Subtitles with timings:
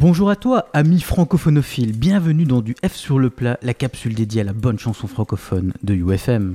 [0.00, 4.42] Bonjour à toi, ami francophonophile, bienvenue dans du F sur le plat, la capsule dédiée
[4.42, 6.54] à la bonne chanson francophone de UFM.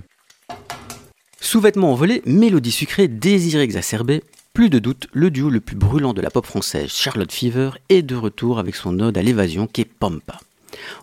[1.42, 4.24] Sous-vêtements envolés, mélodie sucrée, désir exacerbé,
[4.54, 8.02] plus de doute, le duo le plus brûlant de la pop française, Charlotte Fever, est
[8.02, 10.40] de retour avec son ode à l'évasion qui est Pampa.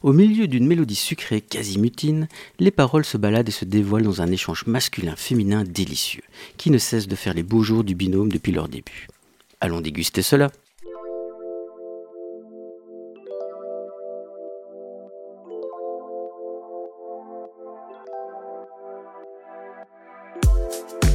[0.02, 2.26] Au milieu d'une mélodie sucrée quasi mutine,
[2.58, 6.24] les paroles se baladent et se dévoilent dans un échange masculin-féminin délicieux,
[6.56, 9.08] qui ne cesse de faire les beaux jours du binôme depuis leur début.
[9.60, 10.50] Allons déguster cela.
[20.80, 21.09] you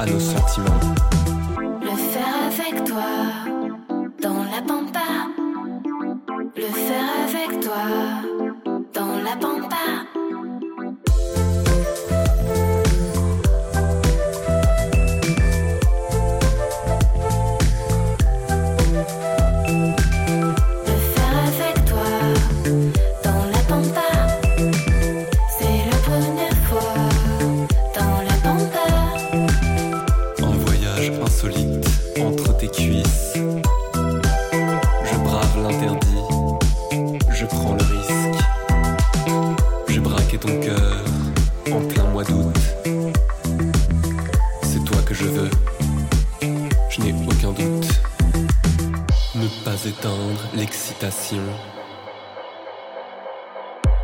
[0.00, 1.19] à nos sentiments.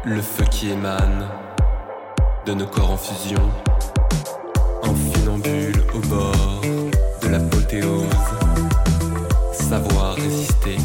[0.04, 1.28] Le feu qui émane
[2.44, 3.50] de nos corps en fusion,
[4.82, 6.60] en funambule au bord
[7.22, 8.06] de l'apothéose.
[9.52, 10.76] Savoir résister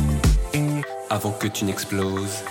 [1.12, 2.44] avant que tu n'exploses.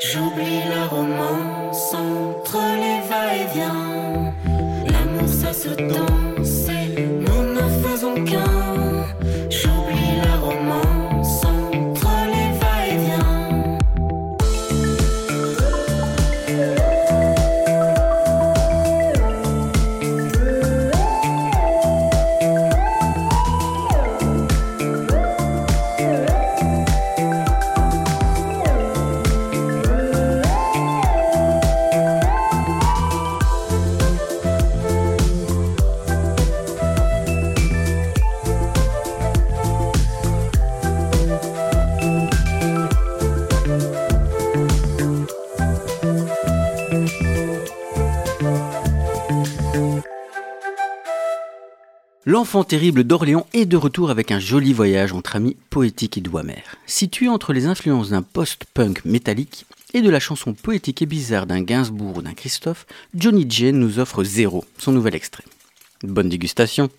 [0.00, 4.32] J'oublie la romance entre les va-et-vient.
[4.86, 6.07] L'amour, ça se danse.
[52.28, 56.38] L'enfant terrible d'Orléans est de retour avec un joli voyage entre amis poétiques et doux
[56.84, 61.62] Situé entre les influences d'un post-punk métallique et de la chanson poétique et bizarre d'un
[61.62, 62.84] Gainsbourg ou d'un Christophe,
[63.14, 65.44] Johnny Jane nous offre Zéro, son nouvel extrait.
[66.02, 66.90] Bonne dégustation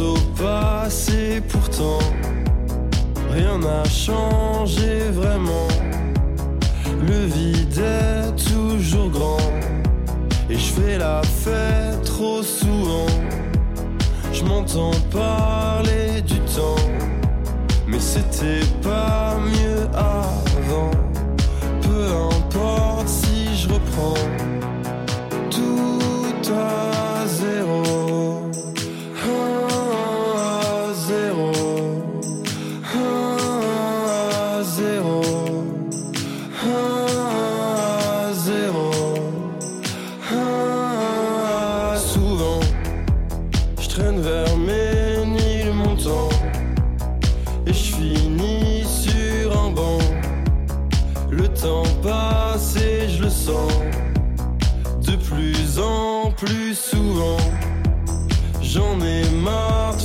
[0.00, 1.98] au passé, pourtant
[3.32, 5.68] rien n'a changé vraiment.
[7.00, 9.52] Le vide est toujours grand
[10.48, 13.06] et je fais la fête trop souvent.
[14.32, 16.86] Je m'entends parler du temps,
[17.86, 19.69] mais c'était pas mieux
[56.40, 57.36] plus souvent.
[58.62, 59.99] J'en ai marre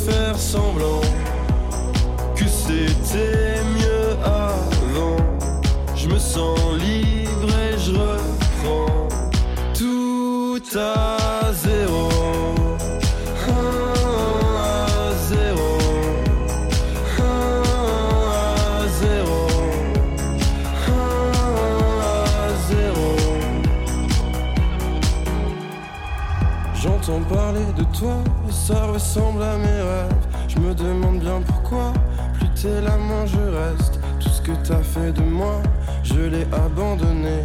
[26.85, 28.17] J'entends parler de toi,
[28.51, 30.27] ça ressemble à mes rêves.
[30.47, 31.91] Je me demande bien pourquoi,
[32.35, 33.99] plus t'es là, moins je reste.
[34.19, 35.63] Tout ce que t'as fait de moi,
[36.03, 37.39] je l'ai abandonné.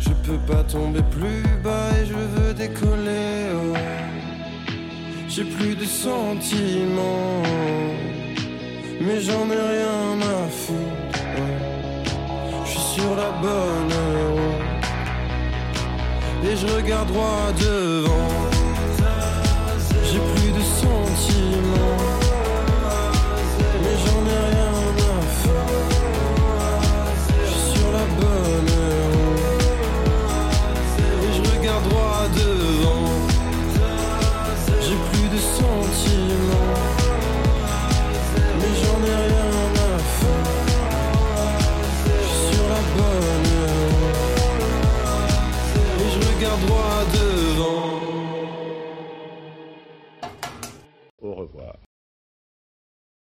[0.00, 3.50] Je peux pas tomber plus bas et je veux décoller.
[3.54, 3.76] oh.
[5.28, 7.42] J'ai plus de sentiments,
[8.98, 11.20] mais j'en ai rien à foutre.
[11.36, 11.58] ouais.
[12.64, 13.92] Je suis sur la bonne
[14.32, 14.64] route
[16.50, 18.55] et je regarde droit devant.